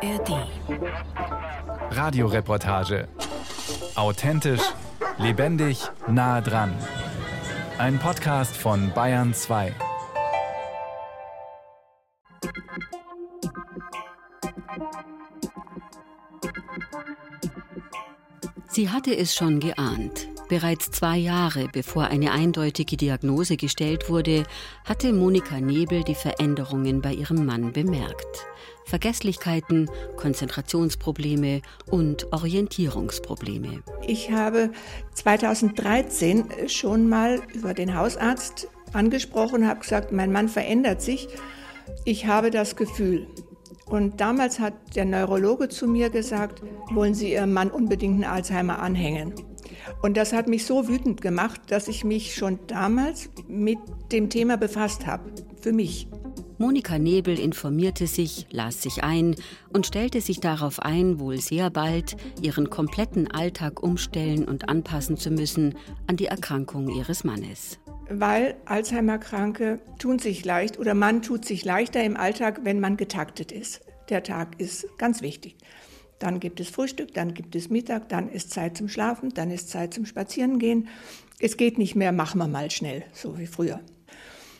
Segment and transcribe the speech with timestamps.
[0.00, 0.46] ARD.
[1.90, 3.08] Radioreportage.
[3.96, 4.62] Authentisch,
[5.18, 6.72] lebendig, nah dran.
[7.78, 9.74] Ein Podcast von Bayern 2.
[18.68, 20.28] Sie hatte es schon geahnt.
[20.48, 24.44] Bereits zwei Jahre bevor eine eindeutige Diagnose gestellt wurde,
[24.86, 28.46] hatte Monika Nebel die Veränderungen bei ihrem Mann bemerkt.
[28.86, 33.82] Vergesslichkeiten, Konzentrationsprobleme und Orientierungsprobleme.
[34.06, 34.70] Ich habe
[35.12, 41.28] 2013 schon mal über den Hausarzt angesprochen, habe gesagt, mein Mann verändert sich.
[42.06, 43.26] Ich habe das Gefühl.
[43.84, 48.80] Und damals hat der Neurologe zu mir gesagt, wollen Sie Ihrem Mann unbedingt einen Alzheimer
[48.80, 49.34] anhängen.
[50.02, 53.78] Und das hat mich so wütend gemacht, dass ich mich schon damals mit
[54.12, 56.08] dem Thema befasst habe, für mich.
[56.60, 59.36] Monika Nebel informierte sich, las sich ein
[59.72, 65.30] und stellte sich darauf ein, wohl sehr bald ihren kompletten Alltag umstellen und anpassen zu
[65.30, 65.76] müssen
[66.08, 67.78] an die Erkrankung ihres Mannes.
[68.10, 73.52] Weil Alzheimer-Kranke tun sich leicht oder man tut sich leichter im Alltag, wenn man getaktet
[73.52, 73.82] ist.
[74.08, 75.56] Der Tag ist ganz wichtig.
[76.18, 79.70] Dann gibt es Frühstück, dann gibt es Mittag, dann ist Zeit zum Schlafen, dann ist
[79.70, 80.88] Zeit zum Spazierengehen.
[81.38, 83.80] Es geht nicht mehr, machen wir mal schnell, so wie früher.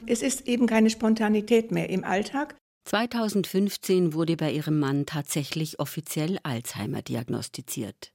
[0.07, 2.55] Es ist eben keine Spontanität mehr im Alltag.
[2.85, 8.13] 2015 wurde bei ihrem Mann tatsächlich offiziell Alzheimer diagnostiziert.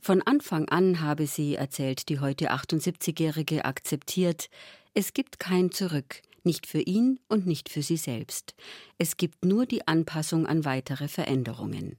[0.00, 4.48] Von Anfang an habe sie, erzählt die heute 78-Jährige, akzeptiert,
[4.94, 8.54] es gibt kein Zurück, nicht für ihn und nicht für sie selbst.
[8.96, 11.98] Es gibt nur die Anpassung an weitere Veränderungen.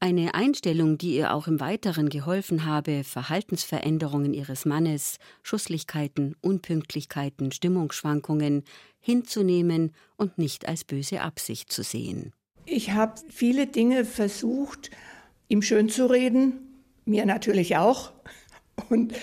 [0.00, 8.64] Eine Einstellung, die ihr auch im Weiteren geholfen habe, Verhaltensveränderungen ihres Mannes, Schusslichkeiten, Unpünktlichkeiten, Stimmungsschwankungen
[9.00, 12.32] hinzunehmen und nicht als böse Absicht zu sehen.
[12.64, 14.90] Ich habe viele Dinge versucht,
[15.48, 18.12] ihm schön zu reden, mir natürlich auch.
[18.90, 19.14] Und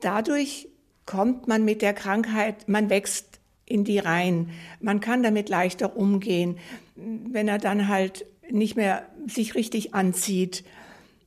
[0.00, 0.68] dadurch
[1.06, 4.50] kommt man mit der Krankheit, man wächst in die Reihen.
[4.80, 6.58] Man kann damit leichter umgehen.
[6.96, 10.64] Wenn er dann halt nicht mehr sich richtig anzieht.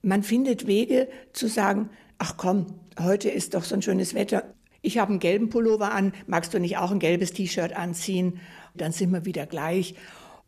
[0.02, 2.68] Man findet Wege zu sagen, ach komm,
[3.00, 4.54] heute ist doch so ein schönes Wetter.
[4.82, 8.40] Ich habe einen gelben Pullover an, magst du nicht auch ein gelbes T-Shirt anziehen?
[8.74, 9.96] Dann sind wir wieder gleich.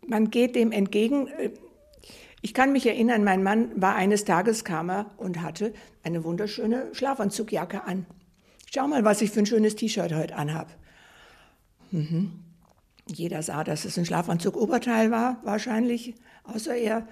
[0.07, 1.29] Man geht dem entgegen.
[2.41, 5.73] Ich kann mich erinnern, mein Mann war eines Tages kam er und hatte
[6.03, 8.05] eine wunderschöne Schlafanzugjacke an.
[8.73, 10.75] Schau mal, was ich für ein schönes T-Shirt heute anhab.
[11.91, 12.42] Mhm.
[13.07, 17.07] Jeder sah, dass es ein Schlafanzug-Oberteil war, wahrscheinlich, außer er.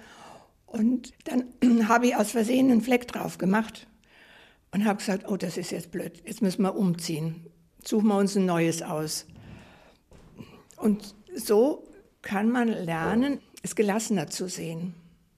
[0.66, 1.44] Und dann
[1.88, 3.86] habe ich aus Versehen einen Fleck drauf gemacht
[4.72, 7.46] und habe gesagt, oh, das ist jetzt blöd, jetzt müssen wir umziehen.
[7.84, 9.26] Suchen wir uns ein neues aus.
[10.76, 11.86] Und so
[12.22, 14.94] kann man lernen, es gelassener zu sehen.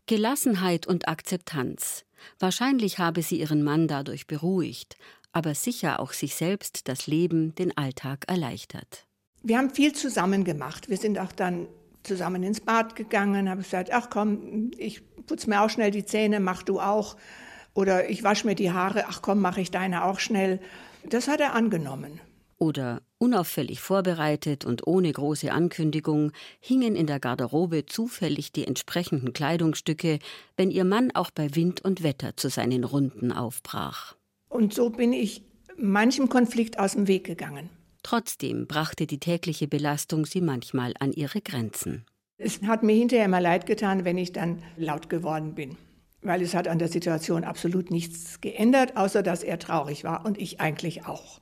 [0.07, 2.05] Gelassenheit und Akzeptanz.
[2.39, 4.97] Wahrscheinlich habe sie ihren Mann dadurch beruhigt,
[5.33, 9.07] aber sicher auch sich selbst das Leben, den Alltag erleichtert.
[9.47, 10.89] Wir haben viel zusammen gemacht.
[10.89, 11.69] Wir sind auch dann
[12.03, 16.41] zusammen ins Bad gegangen, habe gesagt, ach komm, ich putze mir auch schnell die Zähne,
[16.41, 17.17] mach du auch.
[17.75, 20.61] Oder ich wasche mir die Haare, ach komm, mache ich deine auch schnell.
[21.07, 22.21] Das hat er angenommen.
[22.57, 30.21] Oder unauffällig vorbereitet und ohne große Ankündigung hingen in der Garderobe zufällig die entsprechenden Kleidungsstücke,
[30.57, 34.17] wenn ihr Mann auch bei Wind und Wetter zu seinen Runden aufbrach.
[34.49, 35.43] Und so bin ich
[35.77, 37.69] manchem Konflikt aus dem Weg gegangen.
[38.05, 42.05] Trotzdem brachte die tägliche Belastung sie manchmal an ihre Grenzen.
[42.37, 45.79] Es hat mir hinterher immer leid getan, wenn ich dann laut geworden bin,
[46.21, 50.37] weil es hat an der Situation absolut nichts geändert, außer dass er traurig war und
[50.37, 51.41] ich eigentlich auch,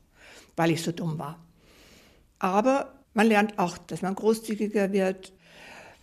[0.54, 1.44] weil ich so dumm war.
[2.38, 5.32] Aber man lernt auch, dass man großzügiger wird,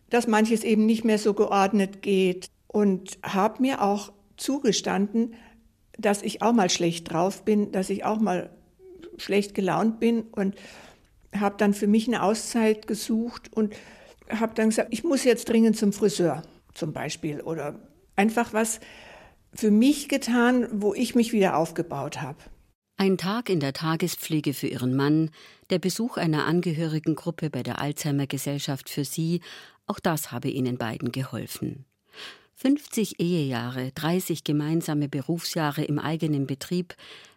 [0.10, 5.36] dass manches eben nicht mehr so geordnet geht und habe mir auch zugestanden,
[5.98, 8.50] dass ich auch mal schlecht drauf bin, dass ich auch mal
[9.20, 10.56] schlecht gelaunt bin und
[11.38, 13.76] habe dann für mich eine Auszeit gesucht und
[14.30, 16.44] habe dann gesagt, ich muss jetzt dringend zum Friseur
[16.74, 17.80] zum Beispiel oder
[18.16, 18.80] einfach was
[19.54, 22.38] für mich getan, wo ich mich wieder aufgebaut habe.
[22.98, 25.32] Ein Tag in der Tagespflege für ihren Mann,
[25.70, 29.42] der Besuch einer Angehörigengruppe bei der Alzheimer Gesellschaft für sie,
[29.88, 31.86] auch das habe ihnen beiden geholfen.
[32.56, 36.94] 50 Ehejahre, 30 gemeinsame Berufsjahre im eigenen Betrieb,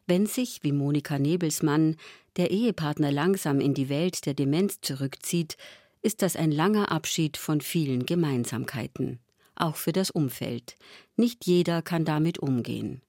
[0.07, 1.97] wenn sich, wie Monika Nebelsmann,
[2.37, 5.57] der Ehepartner langsam in die Welt der Demenz zurückzieht,
[6.03, 9.21] ist das ein langer Abschied von vielen Gemeinsamkeiten,
[9.55, 10.77] auch für das Umfeld.
[11.17, 13.03] Nicht jeder kann damit umgehen.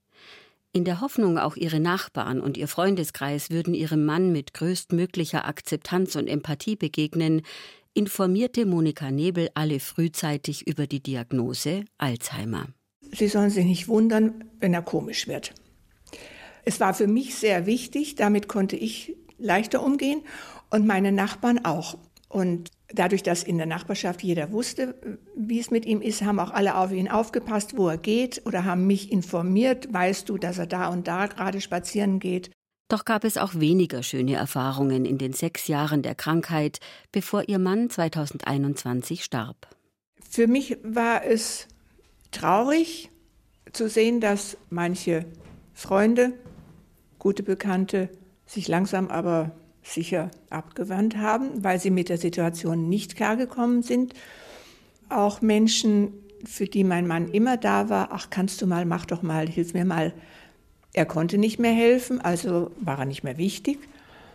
[0.76, 6.16] In der Hoffnung, auch ihre Nachbarn und ihr Freundeskreis würden ihrem Mann mit größtmöglicher Akzeptanz
[6.16, 7.44] und Empathie begegnen,
[7.94, 12.68] informierte Monika Nebel alle frühzeitig über die Diagnose Alzheimer.
[13.12, 15.54] Sie sollen sich nicht wundern, wenn er komisch wird.
[16.66, 20.22] Es war für mich sehr wichtig, damit konnte ich leichter umgehen
[20.70, 21.98] und meine Nachbarn auch.
[22.30, 24.96] Und dadurch, dass in der Nachbarschaft jeder wusste,
[25.36, 28.66] wie es mit ihm ist, haben auch alle auf ihn aufgepasst, wo er geht oder
[28.66, 32.50] haben mich informiert, weißt du, dass er da und da gerade spazieren geht.
[32.90, 36.80] Doch gab es auch weniger schöne Erfahrungen in den sechs Jahren der Krankheit,
[37.12, 39.68] bevor ihr Mann 2021 starb.
[40.30, 41.68] Für mich war es
[42.32, 43.10] traurig
[43.72, 45.26] zu sehen, dass manche
[45.74, 46.34] Freunde,
[47.24, 48.10] gute Bekannte
[48.46, 54.14] sich langsam aber sicher abgewandt haben, weil sie mit der Situation nicht klargekommen sind.
[55.08, 56.12] Auch Menschen,
[56.44, 59.74] für die mein Mann immer da war, ach kannst du mal, mach doch mal, hilf
[59.74, 60.14] mir mal.
[60.92, 63.80] Er konnte nicht mehr helfen, also war er nicht mehr wichtig.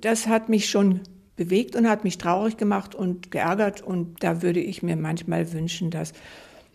[0.00, 1.00] Das hat mich schon
[1.36, 5.90] bewegt und hat mich traurig gemacht und geärgert und da würde ich mir manchmal wünschen,
[5.90, 6.14] dass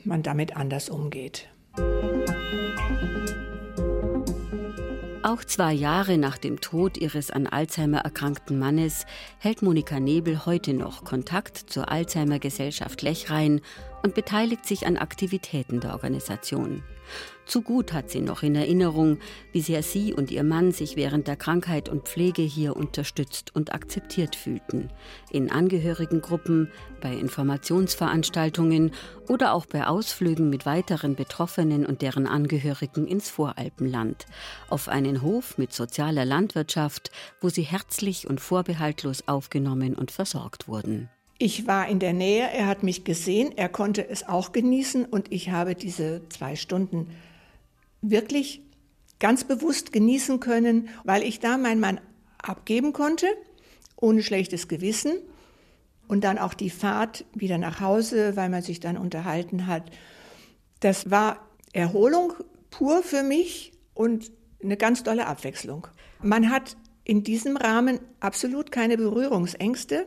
[0.04, 1.48] man damit anders umgeht.
[5.26, 9.06] Auch zwei Jahre nach dem Tod ihres an Alzheimer erkrankten Mannes
[9.40, 13.62] hält Monika Nebel heute noch Kontakt zur Alzheimer Gesellschaft Lechrein
[14.04, 16.84] und beteiligt sich an Aktivitäten der Organisation.
[17.46, 19.18] Zu gut hat sie noch in Erinnerung,
[19.52, 23.74] wie sehr sie und ihr Mann sich während der Krankheit und Pflege hier unterstützt und
[23.74, 24.90] akzeptiert fühlten.
[25.30, 28.92] In Angehörigengruppen, bei Informationsveranstaltungen
[29.28, 34.26] oder auch bei Ausflügen mit weiteren Betroffenen und deren Angehörigen ins Voralpenland.
[34.70, 37.12] Auf einen Hof mit sozialer Landwirtschaft,
[37.42, 41.10] wo sie herzlich und vorbehaltlos aufgenommen und versorgt wurden.
[41.40, 45.32] Ich war in der Nähe, er hat mich gesehen, er konnte es auch genießen und
[45.32, 47.08] ich habe diese zwei Stunden
[48.10, 48.62] wirklich
[49.20, 52.00] ganz bewusst genießen können, weil ich da meinen Mann
[52.42, 53.26] abgeben konnte,
[53.96, 55.14] ohne schlechtes Gewissen.
[56.08, 59.90] Und dann auch die Fahrt wieder nach Hause, weil man sich dann unterhalten hat.
[60.82, 62.34] Das war Erholung
[62.70, 65.88] pur für mich und eine ganz tolle Abwechslung.
[66.22, 66.76] Man hat
[67.06, 70.06] in diesem Rahmen absolut keine Berührungsängste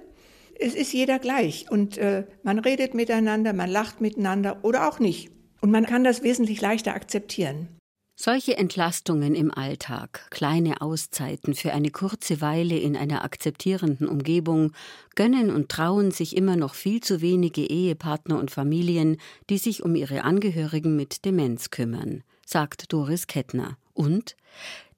[0.58, 5.31] es ist jeder gleich und äh, man redet miteinander, man lacht miteinander oder auch nicht.
[5.60, 7.69] Und man kann das wesentlich leichter akzeptieren.
[8.18, 14.72] Solche Entlastungen im Alltag, kleine Auszeiten für eine kurze Weile in einer akzeptierenden Umgebung,
[15.14, 19.18] gönnen und trauen sich immer noch viel zu wenige Ehepartner und Familien,
[19.50, 23.76] die sich um ihre Angehörigen mit Demenz kümmern, sagt Doris Kettner.
[23.92, 24.34] Und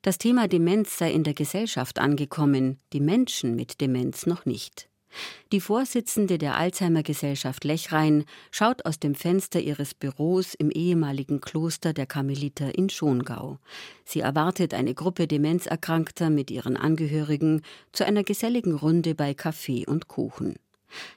[0.02, 4.88] das Thema Demenz sei in der Gesellschaft angekommen, die Menschen mit Demenz noch nicht.
[5.52, 11.92] Die Vorsitzende der Alzheimer Gesellschaft Lechrein schaut aus dem Fenster ihres Büros im ehemaligen Kloster
[11.92, 13.58] der Karmeliter in Schongau.
[14.04, 17.62] Sie erwartet eine Gruppe Demenzerkrankter mit ihren Angehörigen
[17.92, 20.56] zu einer geselligen Runde bei Kaffee und Kuchen.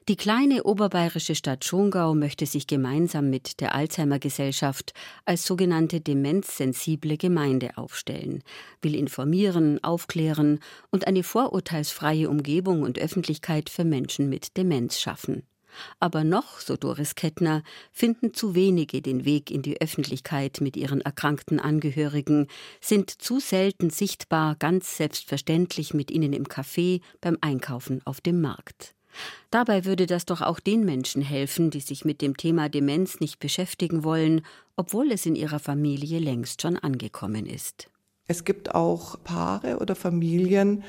[0.08, 4.94] Die kleine oberbayerische Stadt Schongau möchte sich gemeinsam mit der Alzheimer Gesellschaft
[5.26, 8.44] als sogenannte demenzsensible Gemeinde aufstellen,
[8.82, 10.60] will informieren, aufklären
[10.90, 15.44] und eine vorurteilsfreie Umgebung und Öffentlichkeit für Menschen mit Demenz schaffen.
[16.00, 21.02] Aber noch, so Doris Kettner, finden zu wenige den Weg in die Öffentlichkeit mit ihren
[21.02, 22.48] erkrankten Angehörigen,
[22.82, 28.96] sind zu selten sichtbar ganz selbstverständlich mit ihnen im Café, beim Einkaufen auf dem Markt.
[29.50, 33.40] Dabei würde das doch auch den Menschen helfen, die sich mit dem Thema Demenz nicht
[33.40, 34.42] beschäftigen wollen,
[34.76, 37.90] obwohl es in ihrer Familie längst schon angekommen ist.
[38.28, 40.84] Es gibt auch Paare oder Familien,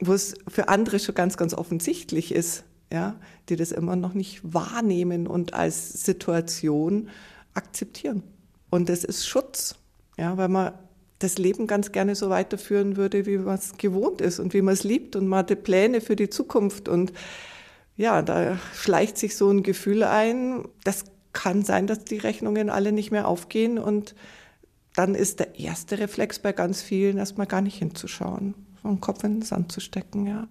[0.00, 3.18] wo es für andere schon ganz, ganz offensichtlich ist, ja,
[3.48, 7.08] die das immer noch nicht wahrnehmen und als Situation
[7.54, 8.22] akzeptieren.
[8.70, 9.76] Und das ist Schutz,
[10.18, 10.74] ja, weil man
[11.20, 14.74] das Leben ganz gerne so weiterführen würde, wie man es gewohnt ist und wie man
[14.74, 17.12] es liebt und man hatte Pläne für die Zukunft und
[17.96, 22.92] ja, da schleicht sich so ein Gefühl ein, das kann sein, dass die Rechnungen alle
[22.92, 24.14] nicht mehr aufgehen und
[24.94, 29.40] dann ist der erste Reflex bei ganz vielen erstmal gar nicht hinzuschauen, so Kopf in
[29.40, 30.48] den Sand zu stecken, ja.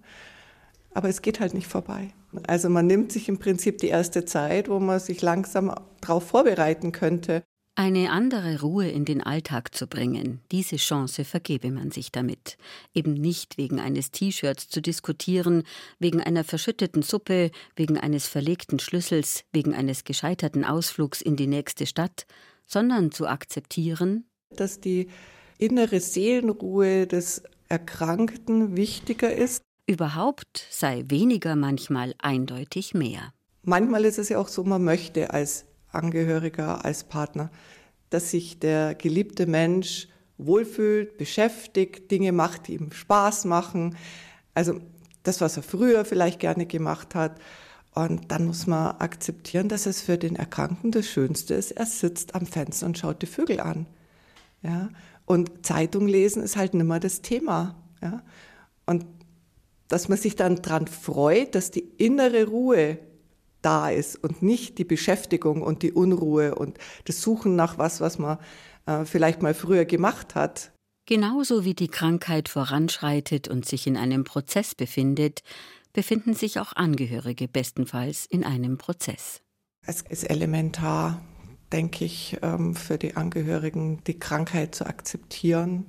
[0.92, 2.12] Aber es geht halt nicht vorbei.
[2.46, 6.92] Also man nimmt sich im Prinzip die erste Zeit, wo man sich langsam darauf vorbereiten
[6.92, 7.43] könnte.
[7.76, 12.56] Eine andere Ruhe in den Alltag zu bringen, diese Chance vergebe man sich damit.
[12.94, 15.64] Eben nicht wegen eines T-Shirts zu diskutieren,
[15.98, 21.86] wegen einer verschütteten Suppe, wegen eines verlegten Schlüssels, wegen eines gescheiterten Ausflugs in die nächste
[21.86, 22.26] Stadt,
[22.64, 25.08] sondern zu akzeptieren, dass die
[25.58, 29.62] innere Seelenruhe des Erkrankten wichtiger ist.
[29.88, 33.32] Überhaupt sei weniger manchmal eindeutig mehr.
[33.64, 37.50] Manchmal ist es ja auch so, man möchte als Angehöriger, als Partner,
[38.10, 40.08] dass sich der geliebte Mensch
[40.38, 43.96] wohlfühlt, beschäftigt, Dinge macht, die ihm Spaß machen.
[44.54, 44.80] Also
[45.22, 47.40] das, was er früher vielleicht gerne gemacht hat.
[47.94, 52.34] Und dann muss man akzeptieren, dass es für den Erkrankten das Schönste ist, er sitzt
[52.34, 53.86] am Fenster und schaut die Vögel an.
[54.62, 54.88] Ja?
[55.26, 57.76] Und Zeitung lesen ist halt nimmer das Thema.
[58.02, 58.22] Ja?
[58.84, 59.06] Und
[59.88, 62.98] dass man sich dann daran freut, dass die innere Ruhe
[63.64, 68.18] da ist und nicht die Beschäftigung und die Unruhe und das Suchen nach was, was
[68.18, 68.38] man
[68.86, 70.72] äh, vielleicht mal früher gemacht hat.
[71.06, 75.42] Genauso wie die Krankheit voranschreitet und sich in einem Prozess befindet,
[75.92, 79.40] befinden sich auch Angehörige bestenfalls in einem Prozess.
[79.86, 81.20] Es ist elementar,
[81.72, 85.86] denke ich, ähm, für die Angehörigen, die Krankheit zu akzeptieren,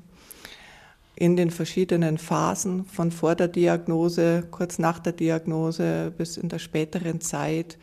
[1.16, 6.60] in den verschiedenen Phasen von vor der Diagnose, kurz nach der Diagnose bis in der
[6.60, 7.78] späteren Zeit.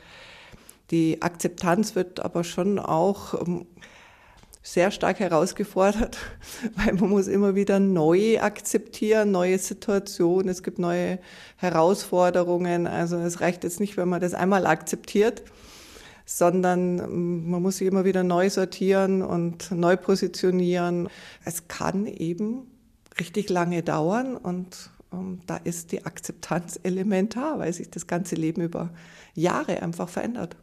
[0.91, 3.67] Die Akzeptanz wird aber schon auch ähm,
[4.63, 6.19] sehr stark herausgefordert,
[6.77, 11.19] weil man muss immer wieder neu akzeptieren, neue Situationen, es gibt neue
[11.57, 12.87] Herausforderungen.
[12.87, 15.43] Also es reicht jetzt nicht, wenn man das einmal akzeptiert,
[16.27, 21.09] sondern ähm, man muss sich immer wieder neu sortieren und neu positionieren.
[21.47, 22.72] Es kann eben
[23.19, 28.63] richtig lange dauern und ähm, da ist die Akzeptanz elementar, weil sich das ganze Leben
[28.63, 28.91] über
[29.35, 30.57] Jahre einfach verändert.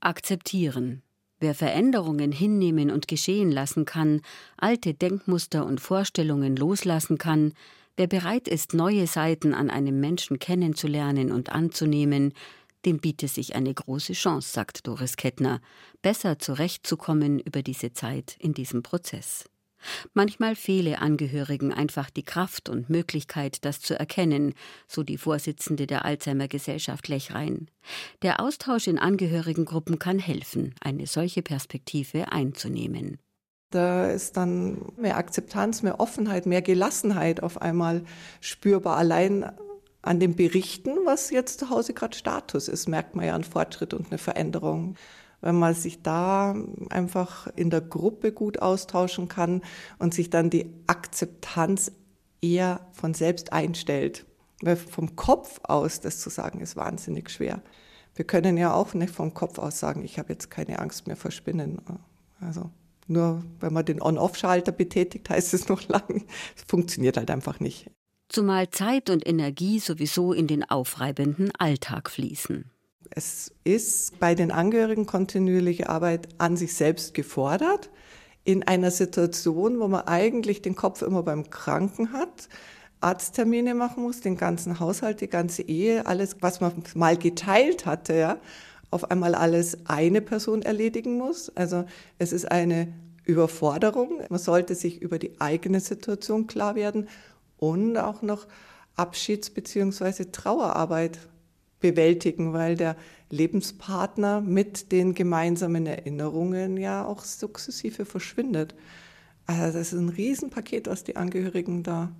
[0.00, 1.02] Akzeptieren.
[1.38, 4.20] Wer Veränderungen hinnehmen und geschehen lassen kann,
[4.56, 7.52] alte Denkmuster und Vorstellungen loslassen kann,
[7.96, 12.32] wer bereit ist, neue Seiten an einem Menschen kennenzulernen und anzunehmen,
[12.84, 15.60] dem bietet sich eine große Chance, sagt Doris Kettner,
[16.00, 19.44] besser zurechtzukommen über diese Zeit in diesem Prozess.
[20.14, 24.54] Manchmal fehle Angehörigen einfach die Kraft und Möglichkeit, das zu erkennen,
[24.86, 27.68] so die Vorsitzende der Alzheimer Gesellschaft Lechrein.
[28.22, 33.18] Der Austausch in Angehörigengruppen kann helfen, eine solche Perspektive einzunehmen.
[33.70, 38.04] Da ist dann mehr Akzeptanz, mehr Offenheit, mehr Gelassenheit auf einmal
[38.40, 38.98] spürbar.
[38.98, 39.50] Allein
[40.02, 43.94] an dem Berichten, was jetzt zu Hause gerade Status ist, merkt man ja einen Fortschritt
[43.94, 44.96] und eine Veränderung
[45.42, 46.54] wenn man sich da
[46.88, 49.60] einfach in der Gruppe gut austauschen kann
[49.98, 51.92] und sich dann die Akzeptanz
[52.40, 54.24] eher von selbst einstellt.
[54.62, 57.60] Weil vom Kopf aus das zu sagen, ist wahnsinnig schwer.
[58.14, 61.16] Wir können ja auch nicht vom Kopf aus sagen, ich habe jetzt keine Angst mehr
[61.16, 61.80] vor Spinnen.
[62.40, 62.70] Also
[63.08, 66.22] nur wenn man den On-Off-Schalter betätigt, heißt es noch lange.
[66.56, 67.90] Es funktioniert halt einfach nicht.
[68.28, 72.71] Zumal Zeit und Energie sowieso in den aufreibenden Alltag fließen.
[73.10, 77.90] Es ist bei den Angehörigen kontinuierliche Arbeit an sich selbst gefordert,
[78.44, 82.48] in einer Situation, wo man eigentlich den Kopf immer beim Kranken hat,
[83.00, 88.14] Arzttermine machen muss, den ganzen Haushalt, die ganze Ehe, alles, was man mal geteilt hatte,
[88.14, 88.38] ja,
[88.90, 91.50] auf einmal alles eine Person erledigen muss.
[91.56, 91.84] Also
[92.18, 92.92] es ist eine
[93.24, 94.20] Überforderung.
[94.28, 97.08] Man sollte sich über die eigene Situation klar werden
[97.56, 98.46] und auch noch
[98.96, 100.26] Abschieds- bzw.
[100.30, 101.18] Trauerarbeit
[101.82, 102.96] bewältigen, weil der
[103.28, 108.74] Lebenspartner mit den gemeinsamen Erinnerungen ja auch sukzessive verschwindet.
[109.46, 112.12] Also das ist ein Riesenpaket, was die Angehörigen da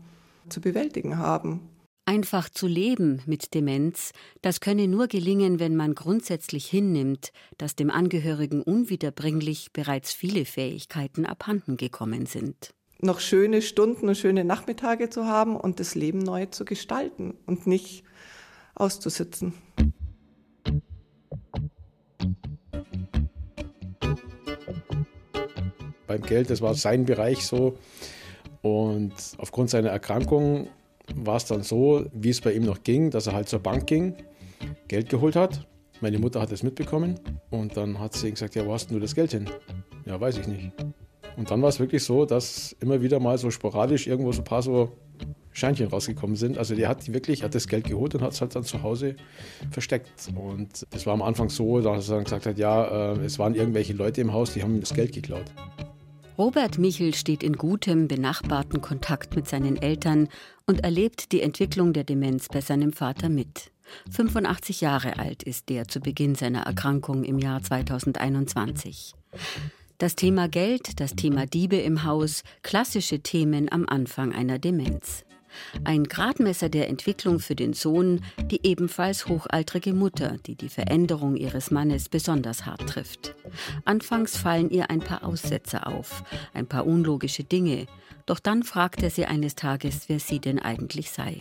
[0.49, 1.61] zu bewältigen haben.
[2.05, 7.91] Einfach zu leben mit Demenz, das könne nur gelingen, wenn man grundsätzlich hinnimmt, dass dem
[7.91, 12.75] Angehörigen unwiederbringlich bereits viele Fähigkeiten abhanden gekommen sind.
[13.01, 17.69] Noch schöne Stunden und schöne Nachmittage zu haben und das Leben neu zu gestalten und
[17.69, 18.03] nicht
[18.75, 19.55] auszusitzen.
[26.07, 27.79] Beim Geld, das war sein Bereich so.
[28.61, 30.69] Und aufgrund seiner Erkrankung
[31.15, 33.87] war es dann so, wie es bei ihm noch ging, dass er halt zur Bank
[33.87, 34.15] ging,
[34.89, 35.67] Geld geholt hat.
[36.01, 37.19] Meine Mutter hat es mitbekommen
[37.51, 39.49] und dann hat sie gesagt, ja, wo hast du das Geld hin?
[40.05, 40.73] Ja, weiß ich nicht.
[41.37, 44.45] Und dann war es wirklich so, dass immer wieder mal so sporadisch irgendwo so ein
[44.45, 44.93] paar so
[45.53, 46.59] Scheinchen rausgekommen sind.
[46.59, 49.17] Also der hat wirklich, hat das Geld geholt und hat es halt dann zu Hause
[49.71, 50.11] versteckt.
[50.35, 53.55] Und das war am Anfang so, dass er dann gesagt hat, ja, äh, es waren
[53.55, 55.45] irgendwelche Leute im Haus, die haben das Geld geklaut.
[56.39, 60.29] Robert Michel steht in gutem, benachbarten Kontakt mit seinen Eltern
[60.67, 63.71] und erlebt die Entwicklung der Demenz bei seinem Vater mit.
[64.11, 69.15] 85 Jahre alt ist der zu Beginn seiner Erkrankung im Jahr 2021.
[69.99, 75.25] Das Thema Geld, das Thema Diebe im Haus, klassische Themen am Anfang einer Demenz.
[75.85, 81.71] Ein Gradmesser der Entwicklung für den Sohn, die ebenfalls hochaltrige Mutter, die die Veränderung ihres
[81.71, 83.35] Mannes besonders hart trifft.
[83.85, 87.87] Anfangs fallen ihr ein paar Aussätze auf, ein paar unlogische Dinge,
[88.27, 91.39] doch dann fragt er sie eines Tages, wer sie denn eigentlich sei.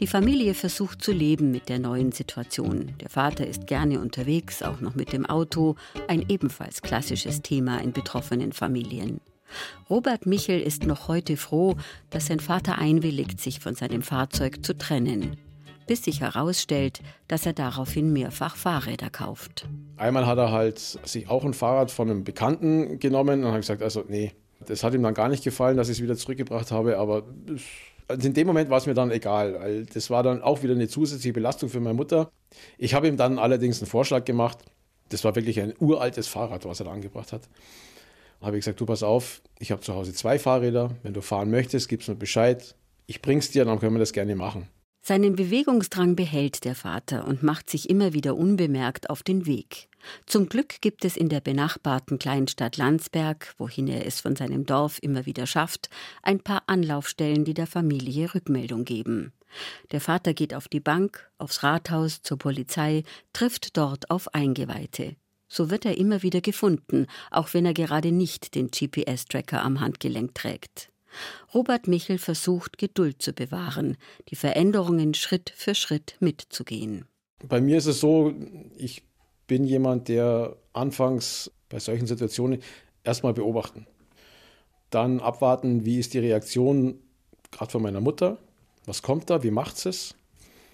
[0.00, 2.94] Die Familie versucht zu leben mit der neuen Situation.
[3.00, 5.76] Der Vater ist gerne unterwegs, auch noch mit dem Auto,
[6.08, 9.20] ein ebenfalls klassisches Thema in betroffenen Familien.
[9.90, 11.76] Robert Michel ist noch heute froh,
[12.10, 15.36] dass sein Vater einwilligt, sich von seinem Fahrzeug zu trennen.
[15.86, 19.66] bis sich herausstellt, dass er daraufhin mehrfach Fahrräder kauft.
[19.96, 23.82] Einmal hat er halt sich auch ein Fahrrad von einem Bekannten genommen und hat gesagt,
[23.82, 24.32] also nee,
[24.66, 27.24] das hat ihm dann gar nicht gefallen, dass ich es wieder zurückgebracht habe, aber
[28.08, 30.74] also in dem Moment war es mir dann egal, weil das war dann auch wieder
[30.74, 32.30] eine zusätzliche Belastung für meine Mutter.
[32.78, 34.58] Ich habe ihm dann allerdings einen Vorschlag gemacht.
[35.08, 37.48] Das war wirklich ein uraltes Fahrrad, was er da angebracht hat.
[38.44, 40.90] Habe ich gesagt, du pass auf, ich habe zu Hause zwei Fahrräder.
[41.02, 42.74] Wenn du fahren möchtest, gib's mir Bescheid.
[43.06, 44.68] Ich bring's dir, dann können wir das gerne machen.
[45.00, 49.88] Seinen Bewegungsdrang behält der Vater und macht sich immer wieder unbemerkt auf den Weg.
[50.26, 54.98] Zum Glück gibt es in der benachbarten Kleinstadt Landsberg, wohin er es von seinem Dorf
[55.00, 55.88] immer wieder schafft,
[56.22, 59.32] ein paar Anlaufstellen, die der Familie Rückmeldung geben.
[59.90, 65.16] Der Vater geht auf die Bank, aufs Rathaus, zur Polizei, trifft dort auf Eingeweihte.
[65.48, 70.34] So wird er immer wieder gefunden, auch wenn er gerade nicht den GPS-Tracker am Handgelenk
[70.34, 70.90] trägt.
[71.52, 73.96] Robert Michel versucht, Geduld zu bewahren,
[74.30, 77.06] die Veränderungen Schritt für Schritt mitzugehen.
[77.46, 78.32] Bei mir ist es so,
[78.76, 79.02] ich
[79.46, 82.62] bin jemand, der anfangs bei solchen Situationen
[83.04, 83.86] erstmal beobachten.
[84.90, 86.98] Dann abwarten, wie ist die Reaktion
[87.50, 88.38] gerade von meiner Mutter,
[88.86, 90.14] was kommt da, wie macht es.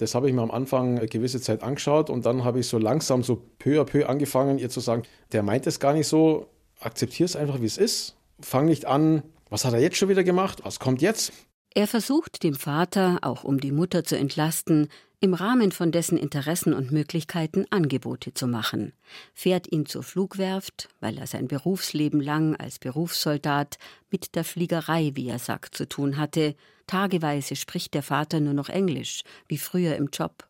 [0.00, 2.78] Das habe ich mir am Anfang eine gewisse Zeit angeschaut und dann habe ich so
[2.78, 5.02] langsam, so peu à peu angefangen, ihr zu sagen,
[5.32, 6.48] der meint es gar nicht so,
[6.80, 8.16] akzeptiere es einfach, wie es ist.
[8.40, 10.60] Fang nicht an, was hat er jetzt schon wieder gemacht?
[10.64, 11.34] Was kommt jetzt?
[11.74, 14.88] Er versucht dem Vater, auch um die Mutter zu entlasten,
[15.20, 18.94] im Rahmen von dessen Interessen und Möglichkeiten Angebote zu machen,
[19.34, 23.76] fährt ihn zur Flugwerft, weil er sein Berufsleben lang als Berufssoldat
[24.10, 26.54] mit der Fliegerei, wie er sagt, zu tun hatte,
[26.90, 30.48] tageweise spricht der Vater nur noch Englisch, wie früher im Job.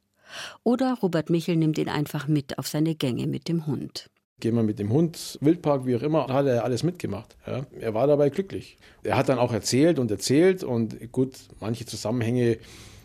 [0.64, 4.08] Oder Robert Michel nimmt ihn einfach mit auf seine Gänge mit dem Hund.
[4.38, 7.36] Gehen wir mit dem Hund, Wildpark, wie auch immer, hat er alles mitgemacht.
[7.46, 7.66] Ja.
[7.78, 8.78] Er war dabei glücklich.
[9.02, 12.56] Er hat dann auch erzählt und erzählt und gut, manche Zusammenhänge,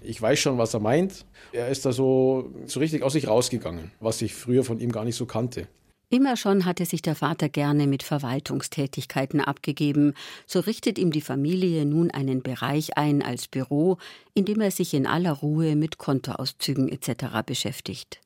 [0.01, 1.25] ich weiß schon, was er meint.
[1.51, 5.03] Er ist da so, so richtig aus sich rausgegangen, was ich früher von ihm gar
[5.03, 5.67] nicht so kannte.
[6.15, 10.13] Immer schon hatte sich der Vater gerne mit Verwaltungstätigkeiten abgegeben.
[10.48, 13.98] So richtet ihm die Familie nun einen Bereich ein als Büro,
[14.33, 17.44] in dem er sich in aller Ruhe mit Kontoauszügen etc.
[17.46, 18.22] beschäftigt.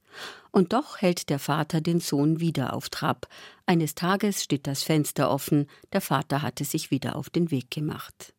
[0.52, 3.28] Und doch hält der Vater den Sohn wieder auf Trab.
[3.66, 8.36] Eines Tages steht das Fenster offen, der Vater hatte sich wieder auf den Weg gemacht.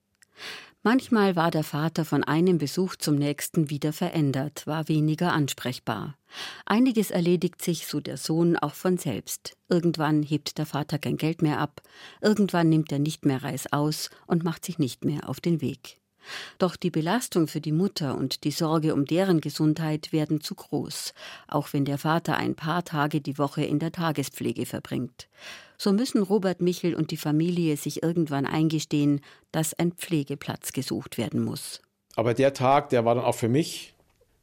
[0.83, 6.16] Manchmal war der Vater von einem Besuch zum nächsten wieder verändert, war weniger ansprechbar.
[6.64, 9.59] Einiges erledigt sich, so der Sohn, auch von selbst.
[9.69, 11.83] Irgendwann hebt der Vater kein Geld mehr ab,
[12.23, 15.99] irgendwann nimmt er nicht mehr Reis aus und macht sich nicht mehr auf den Weg.
[16.59, 21.12] Doch die Belastung für die Mutter und die Sorge um deren Gesundheit werden zu groß,
[21.47, 25.29] auch wenn der Vater ein paar Tage die Woche in der Tagespflege verbringt.
[25.83, 31.43] So müssen Robert Michel und die Familie sich irgendwann eingestehen, dass ein Pflegeplatz gesucht werden
[31.43, 31.81] muss.
[32.16, 33.95] Aber der Tag, der war dann auch für mich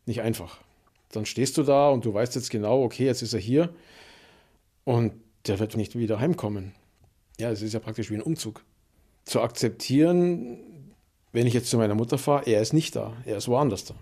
[0.07, 0.57] nicht einfach.
[1.11, 3.69] Dann stehst du da und du weißt jetzt genau, okay, jetzt ist er hier
[4.83, 5.13] und
[5.45, 6.73] der wird nicht wieder heimkommen.
[7.39, 8.63] Ja, es ist ja praktisch wie ein Umzug.
[9.23, 10.57] Zu akzeptieren,
[11.33, 13.93] wenn ich jetzt zu meiner Mutter fahre, er ist nicht da, er ist woanders da.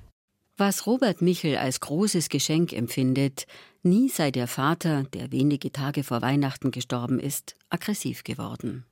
[0.57, 3.45] Was Robert Michel als großes Geschenk empfindet,
[3.83, 8.85] nie sei der Vater, der wenige Tage vor Weihnachten gestorben ist, aggressiv geworden.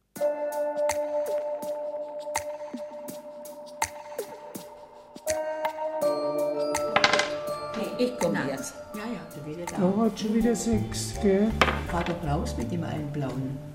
[7.98, 8.74] Ich komme jetzt.
[8.94, 9.82] Ja, ja, wieder da.
[9.82, 11.50] Oh, hat schon wieder sechs, gell?
[11.88, 13.73] Vater Blaus mit dem einen blauen.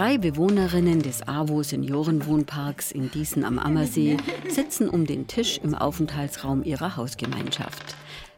[0.00, 4.16] Drei Bewohnerinnen des AWO Seniorenwohnparks in Diesen am Ammersee
[4.48, 7.96] sitzen um den Tisch im Aufenthaltsraum ihrer Hausgemeinschaft.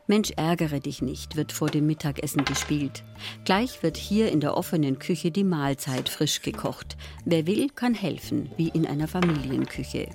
[0.09, 3.05] Mensch, ärgere dich nicht, wird vor dem Mittagessen gespielt.
[3.45, 6.97] Gleich wird hier in der offenen Küche die Mahlzeit frisch gekocht.
[7.25, 10.09] Wer will, kann helfen, wie in einer Familienküche.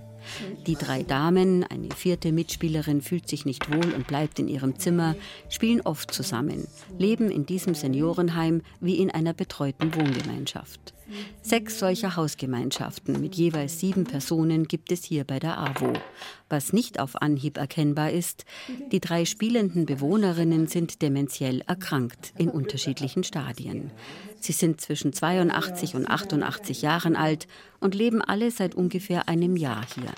[0.65, 5.15] Die drei Damen, eine vierte Mitspielerin fühlt sich nicht wohl und bleibt in ihrem Zimmer,
[5.47, 10.96] spielen oft zusammen, leben in diesem Seniorenheim wie in einer betreuten Wohngemeinschaft.
[11.41, 15.93] Sechs solcher Hausgemeinschaften mit jeweils sieben Personen gibt es hier bei der AWO.
[16.49, 18.45] Was nicht auf Anhieb erkennbar ist,
[18.91, 23.91] die drei spielenden Bewohnerinnen sind dementiell erkrankt in unterschiedlichen Stadien.
[24.39, 27.47] Sie sind zwischen 82 und 88 Jahren alt
[27.79, 30.13] und leben alle seit ungefähr einem Jahr hier.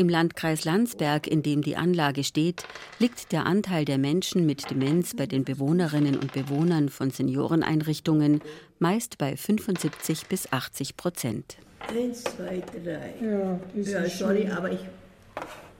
[0.00, 2.64] Im Landkreis Landsberg, in dem die Anlage steht,
[2.98, 8.40] liegt der Anteil der Menschen mit Demenz bei den Bewohnerinnen und Bewohnern von Senioreneinrichtungen
[8.78, 11.58] meist bei 75 bis 80 Prozent.
[11.80, 13.12] Eins, zwei, drei.
[13.20, 14.52] Ja, ja sorry, schön.
[14.52, 14.80] aber ich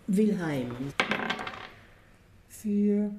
[0.06, 0.70] will heim.
[2.50, 3.12] Vier,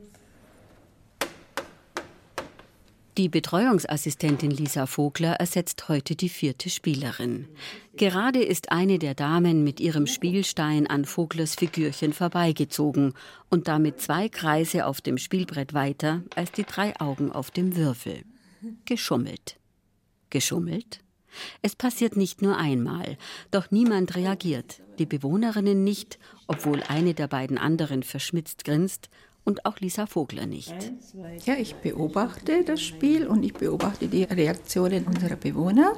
[3.18, 7.50] Die Betreuungsassistentin Lisa Vogler ersetzt heute die vierte Spielerin.
[7.98, 13.14] Gerade ist eine der Damen mit ihrem Spielstein an Voglers Figürchen vorbeigezogen
[13.50, 18.24] und damit zwei Kreise auf dem Spielbrett weiter als die drei Augen auf dem Würfel.
[18.86, 19.58] Geschummelt.
[20.30, 21.02] Geschummelt?
[21.62, 23.18] Es passiert nicht nur einmal,
[23.52, 29.10] doch niemand reagiert, die Bewohnerinnen nicht, obwohl eine der beiden anderen verschmitzt grinst
[29.44, 30.74] und auch Lisa Vogler nicht.
[31.46, 35.94] Ja, ich beobachte das Spiel und ich beobachte die Reaktionen unserer Bewohner.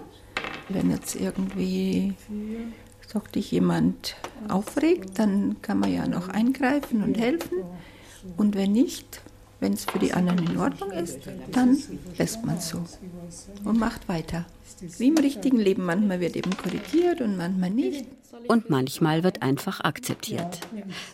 [0.69, 2.15] Wenn jetzt irgendwie
[3.07, 4.15] sagt dich jemand
[4.49, 7.59] aufregt, dann kann man ja noch eingreifen und helfen.
[8.37, 9.21] Und wenn nicht,
[9.63, 11.19] wenn es für die anderen in Ordnung ist,
[11.53, 11.77] dann
[12.17, 12.83] lässt man es so
[13.63, 14.45] und macht weiter.
[14.97, 18.05] Wie im richtigen Leben, manchmal wird eben korrigiert und manchmal nicht.
[18.49, 20.59] Und manchmal wird einfach akzeptiert.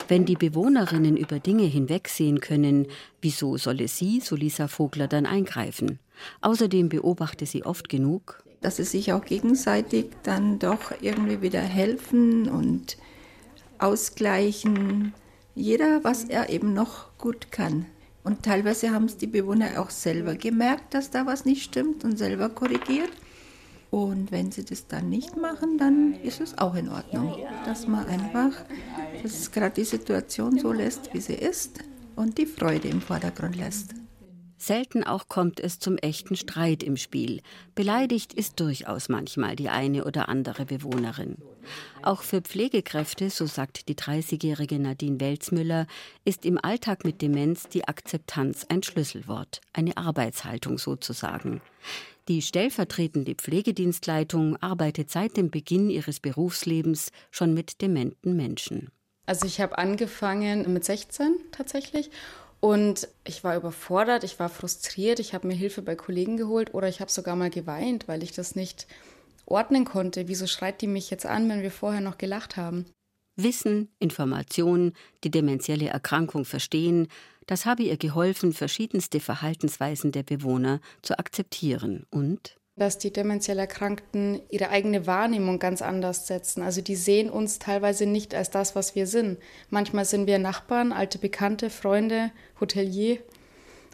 [0.08, 2.88] Wenn die Bewohnerinnen über Dinge hinwegsehen können,
[3.22, 6.00] wieso solle sie, so Lisa Vogler, dann eingreifen?
[6.42, 12.50] Außerdem beobachte sie oft genug, dass sie sich auch gegenseitig dann doch irgendwie wieder helfen
[12.50, 12.98] und
[13.78, 15.14] ausgleichen.
[15.54, 17.86] Jeder, was er eben noch gut kann.
[18.30, 22.20] Und teilweise haben es die Bewohner auch selber gemerkt, dass da was nicht stimmt und
[22.20, 23.10] selber korrigiert.
[23.90, 28.06] Und wenn sie das dann nicht machen, dann ist es auch in Ordnung, dass man
[28.06, 28.52] einfach,
[29.24, 31.80] dass gerade die Situation so lässt, wie sie ist
[32.16, 33.96] und die Freude im Vordergrund lässt.
[34.62, 37.42] Selten auch kommt es zum echten Streit im Spiel.
[37.76, 41.38] Beleidigt ist durchaus manchmal die eine oder andere Bewohnerin.
[42.04, 45.88] Auch für Pflegekräfte, so sagt die 30-jährige Nadine Welzmüller,
[46.26, 51.62] ist im Alltag mit Demenz die Akzeptanz ein Schlüsselwort, eine Arbeitshaltung sozusagen.
[52.28, 58.92] Die stellvertretende Pflegedienstleitung arbeitet seit dem Beginn ihres Berufslebens schon mit dementen Menschen.
[59.26, 62.10] Also ich habe angefangen mit 16 tatsächlich
[62.60, 66.90] und ich war überfordert, ich war frustriert, ich habe mir Hilfe bei Kollegen geholt oder
[66.90, 68.88] ich habe sogar mal geweint, weil ich das nicht
[69.46, 70.28] ordnen konnte.
[70.28, 72.86] Wieso schreit die mich jetzt an, wenn wir vorher noch gelacht haben?
[73.36, 74.94] Wissen, Information,
[75.24, 77.08] die demenzielle Erkrankung verstehen,
[77.48, 84.42] das habe ihr geholfen, verschiedenste Verhaltensweisen der Bewohner zu akzeptieren und dass die demenziell Erkrankten
[84.50, 86.64] ihre eigene Wahrnehmung ganz anders setzen.
[86.64, 89.38] Also die sehen uns teilweise nicht als das, was wir sind.
[89.70, 93.20] Manchmal sind wir Nachbarn, alte Bekannte, Freunde, Hotelier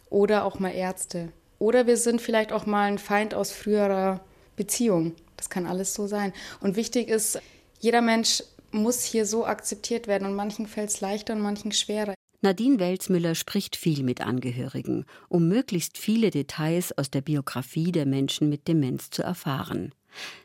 [0.10, 1.30] oder auch mal Ärzte.
[1.60, 4.21] Oder wir sind vielleicht auch mal ein Feind aus früherer
[4.56, 5.15] Beziehung.
[5.38, 6.34] Das kann alles so sein.
[6.62, 7.39] Und wichtig ist,
[7.80, 12.13] jeder Mensch muss hier so akzeptiert werden und manchen fällt es leichter und manchen schwerer.
[12.46, 18.50] Nadine Welzmüller spricht viel mit Angehörigen, um möglichst viele Details aus der Biografie der Menschen
[18.50, 19.96] mit Demenz zu erfahren.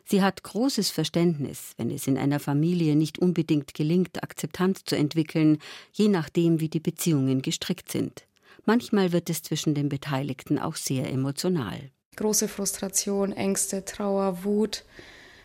[0.07, 5.59] Sie hat großes Verständnis, wenn es in einer Familie nicht unbedingt gelingt, Akzeptanz zu entwickeln,
[5.93, 8.27] je nachdem, wie die Beziehungen gestrickt sind.
[8.65, 11.91] Manchmal wird es zwischen den Beteiligten auch sehr emotional.
[12.17, 14.87] Große Frustration, Ängste, Trauer, Wut.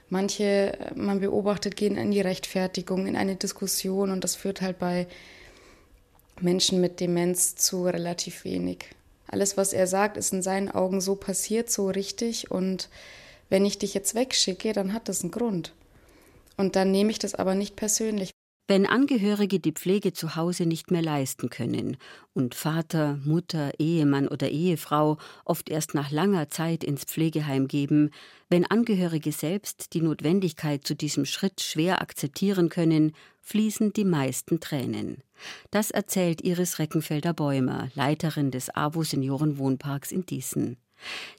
[0.07, 5.07] Manche, man beobachtet, gehen in die Rechtfertigung, in eine Diskussion und das führt halt bei
[6.41, 8.85] Menschen mit Demenz zu relativ wenig.
[9.27, 12.51] Alles, was er sagt, ist in seinen Augen so passiert, so richtig.
[12.51, 12.89] Und
[13.49, 15.73] wenn ich dich jetzt wegschicke, dann hat das einen Grund.
[16.57, 18.34] Und dann nehme ich das aber nicht persönlich.
[18.67, 21.97] Wenn Angehörige die Pflege zu Hause nicht mehr leisten können
[22.33, 28.09] und Vater, Mutter, Ehemann oder Ehefrau oft erst nach langer Zeit ins Pflegeheim geben,
[28.49, 35.19] wenn Angehörige selbst die Notwendigkeit zu diesem Schritt schwer akzeptieren können, fließen die meisten Tränen.
[35.69, 40.77] Das erzählt Iris Reckenfelder Bäumer, Leiterin des AWO Seniorenwohnparks in Diesen.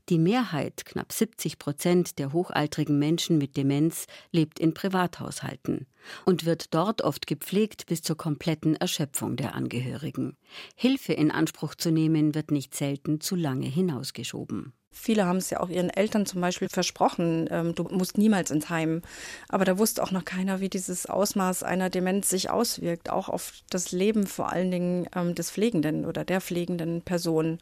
[0.08, 5.86] Die Mehrheit, knapp 70 Prozent der hochaltrigen Menschen mit Demenz, lebt in Privathaushalten
[6.24, 10.36] und wird dort oft gepflegt bis zur kompletten Erschöpfung der Angehörigen.
[10.76, 14.72] Hilfe in Anspruch zu nehmen, wird nicht selten zu lange hinausgeschoben.
[14.98, 18.70] Viele haben es ja auch ihren Eltern zum Beispiel versprochen, ähm, du musst niemals ins
[18.70, 19.02] Heim.
[19.48, 23.52] Aber da wusste auch noch keiner, wie dieses Ausmaß einer Demenz sich auswirkt, auch auf
[23.68, 27.58] das Leben vor allen Dingen ähm, des Pflegenden oder der pflegenden Person.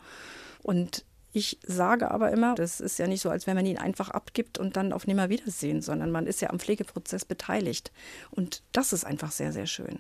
[0.63, 1.05] Und
[1.35, 4.57] ich sage aber immer, das ist ja nicht so, als wenn man ihn einfach abgibt
[4.57, 7.91] und dann auf Nimmerwiedersehen, sondern man ist ja am Pflegeprozess beteiligt.
[8.31, 9.99] Und das ist einfach sehr, sehr schön.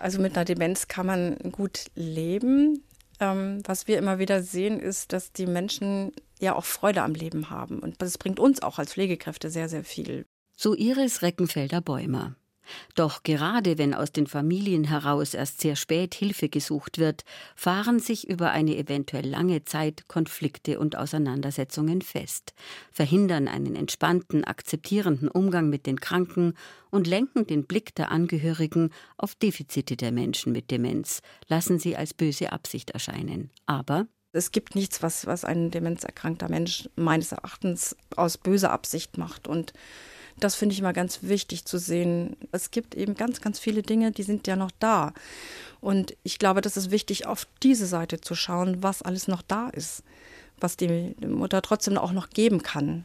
[0.00, 2.84] Also mit einer Demenz kann man gut leben.
[3.18, 7.50] Ähm, was wir immer wieder sehen, ist, dass die Menschen ja auch Freude am Leben
[7.50, 7.80] haben.
[7.80, 10.24] Und das bringt uns auch als Pflegekräfte sehr, sehr viel.
[10.54, 12.36] So Iris Reckenfelder Bäumer.
[12.94, 17.22] Doch gerade wenn aus den Familien heraus erst sehr spät Hilfe gesucht wird,
[17.54, 22.54] fahren sich über eine eventuell lange Zeit Konflikte und Auseinandersetzungen fest,
[22.90, 26.54] verhindern einen entspannten, akzeptierenden Umgang mit den Kranken
[26.90, 32.14] und lenken den Blick der Angehörigen auf Defizite der Menschen mit Demenz, lassen sie als
[32.14, 33.50] böse Absicht erscheinen.
[33.66, 39.48] Aber Es gibt nichts, was, was ein demenzerkrankter Mensch meines Erachtens aus böser Absicht macht.
[39.48, 39.72] Und
[40.38, 42.36] das finde ich immer ganz wichtig zu sehen.
[42.52, 45.12] Es gibt eben ganz, ganz viele Dinge, die sind ja noch da.
[45.80, 49.68] Und ich glaube, das ist wichtig, auf diese Seite zu schauen, was alles noch da
[49.68, 50.02] ist,
[50.58, 53.04] was die Mutter trotzdem auch noch geben kann.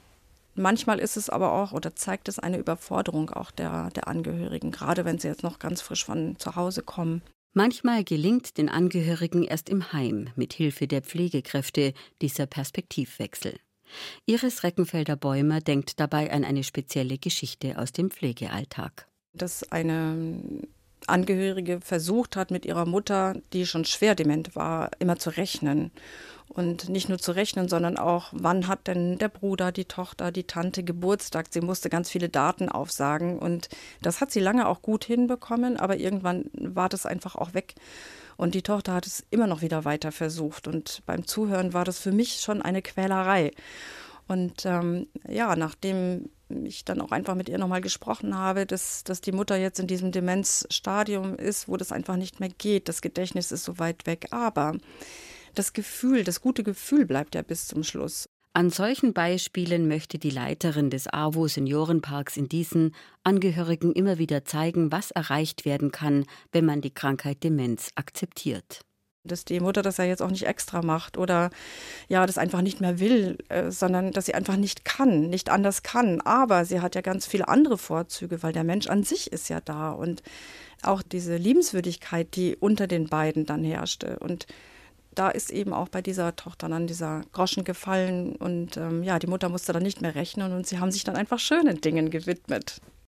[0.56, 5.06] Manchmal ist es aber auch oder zeigt es eine Überforderung auch der, der Angehörigen, gerade
[5.06, 7.22] wenn sie jetzt noch ganz frisch von zu Hause kommen.
[7.54, 13.58] Manchmal gelingt den Angehörigen erst im Heim mit Hilfe der Pflegekräfte dieser Perspektivwechsel.
[14.26, 19.08] Iris Reckenfelder-Bäumer denkt dabei an eine spezielle Geschichte aus dem Pflegealltag.
[19.34, 20.38] Dass eine
[21.08, 25.92] Angehörige versucht hat, mit ihrer Mutter, die schon schwer dement war, immer zu rechnen.
[26.54, 30.44] Und nicht nur zu rechnen, sondern auch, wann hat denn der Bruder, die Tochter, die
[30.44, 31.48] Tante Geburtstag.
[31.50, 33.40] Sie musste ganz viele Daten aufsagen.
[33.40, 33.70] Und
[34.02, 37.76] das hat sie lange auch gut hinbekommen, aber irgendwann war das einfach auch weg.
[38.36, 40.68] Und die Tochter hat es immer noch wieder weiter versucht.
[40.68, 43.52] Und beim Zuhören war das für mich schon eine Quälerei.
[44.28, 46.30] Und ähm, ja, nachdem
[46.66, 49.88] ich dann auch einfach mit ihr nochmal gesprochen habe, dass, dass die Mutter jetzt in
[49.88, 52.90] diesem Demenzstadium ist, wo das einfach nicht mehr geht.
[52.90, 54.28] Das Gedächtnis ist so weit weg.
[54.32, 54.74] Aber
[55.56, 58.30] das Gefühl, das gute Gefühl bleibt ja bis zum Schluss.
[58.54, 64.92] An solchen Beispielen möchte die Leiterin des AWO Seniorenparks in diesen Angehörigen immer wieder zeigen,
[64.92, 68.82] was erreicht werden kann, wenn man die Krankheit Demenz akzeptiert
[69.24, 71.52] dass die Mutter das ja jetzt auch nicht extra macht oder
[72.08, 75.84] ja, das einfach nicht mehr will, äh, sondern dass sie einfach nicht kann, nicht anders
[75.84, 76.22] kann.
[76.22, 79.62] Aber sie hat ja ganz viele andere Vorzüge, weil der Mensch an sich ist ja
[79.62, 80.24] da und
[80.82, 84.18] auch diese Liebenswürdigkeit, die unter den beiden dann herrschte.
[84.20, 84.48] Und
[85.16, 89.28] da ist eben auch bei dieser Tochter dann dieser Groschen gefallen und ähm, ja, die
[89.28, 92.82] Mutter musste dann nicht mehr rechnen und sie haben sich dann einfach schönen Dingen gewidmet.